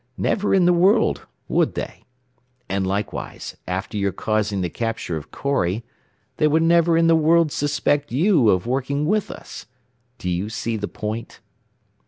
Never 0.17 0.51
in 0.55 0.65
the 0.65 0.73
world 0.73 1.27
would 1.47 1.75
they? 1.75 2.05
And 2.67 2.87
likewise, 2.87 3.55
after 3.67 3.99
your 3.99 4.11
causing 4.11 4.61
the 4.61 4.69
capture 4.71 5.15
of 5.15 5.29
Corry, 5.29 5.83
they 6.37 6.47
would 6.47 6.63
never 6.63 6.97
in 6.97 7.05
the 7.05 7.15
world 7.15 7.51
suspect 7.51 8.11
you 8.11 8.49
of 8.49 8.65
working 8.65 9.05
with 9.05 9.29
us. 9.29 9.67
Do 10.17 10.27
you 10.27 10.49
see 10.49 10.75
the 10.75 10.87
point? 10.87 11.39